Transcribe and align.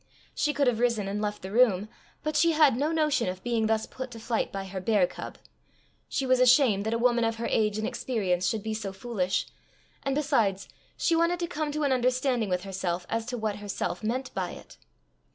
She 0.33 0.51
could 0.51 0.65
have 0.65 0.79
risen 0.79 1.07
and 1.07 1.21
left 1.21 1.43
the 1.43 1.51
room, 1.51 1.87
but 2.23 2.35
she 2.35 2.53
had 2.53 2.75
"no 2.75 2.91
notion" 2.91 3.29
of 3.29 3.43
being 3.43 3.67
thus 3.67 3.85
put 3.85 4.09
to 4.09 4.19
flight 4.19 4.51
by 4.51 4.65
her 4.65 4.81
bear 4.81 5.05
cub; 5.05 5.37
she 6.09 6.25
was 6.25 6.39
ashamed 6.39 6.87
that 6.87 6.93
a 6.95 6.97
woman 6.97 7.23
of 7.23 7.35
her 7.35 7.45
age 7.45 7.77
and 7.77 7.87
experience 7.87 8.47
should 8.47 8.63
be 8.63 8.73
so 8.73 8.93
foolish; 8.93 9.45
and 10.01 10.15
besides, 10.15 10.67
she 10.97 11.15
wanted 11.15 11.39
to 11.41 11.45
come 11.45 11.71
to 11.73 11.83
an 11.83 11.91
understanding 11.91 12.49
with 12.49 12.63
herself 12.63 13.05
as 13.11 13.27
to 13.27 13.37
what 13.37 13.57
herself 13.57 14.01
meant 14.03 14.33
by 14.33 14.49
it. 14.53 14.79